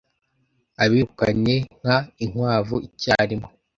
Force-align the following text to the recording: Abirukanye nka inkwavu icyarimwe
Abirukanye 0.83 1.55
nka 1.79 1.97
inkwavu 2.23 2.75
icyarimwe 2.87 3.49